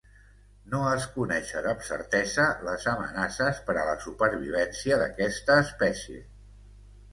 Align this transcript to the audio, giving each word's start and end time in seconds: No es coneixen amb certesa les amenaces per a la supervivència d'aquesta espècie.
No 0.69 0.77
es 0.91 1.03
coneixen 1.17 1.67
amb 1.73 1.83
certesa 1.89 2.47
les 2.69 2.87
amenaces 2.93 3.61
per 3.69 3.77
a 3.83 3.85
la 3.91 3.95
supervivència 4.07 5.01
d'aquesta 5.05 5.63
espècie. 5.69 6.27